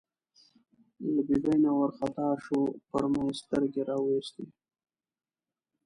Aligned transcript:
له 1.13 1.21
ببۍ 1.27 1.55
نه 1.63 1.71
وار 1.77 1.91
خطا 1.97 2.27
شو، 2.43 2.59
پر 2.89 3.03
ما 3.11 3.21
یې 3.27 3.33
سترګې 3.41 3.81
را 3.89 3.97
وایستې. 4.01 4.45